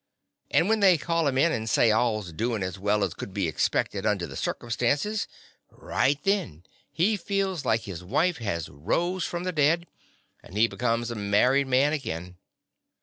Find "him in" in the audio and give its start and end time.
1.27-1.51